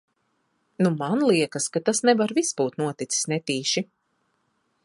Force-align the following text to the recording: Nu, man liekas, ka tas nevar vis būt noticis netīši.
Nu, 0.85 0.91
man 1.01 1.21
liekas, 1.31 1.69
ka 1.77 1.83
tas 1.91 2.03
nevar 2.09 2.35
vis 2.39 2.51
būt 2.63 2.83
noticis 2.85 3.33
netīši. 3.35 3.89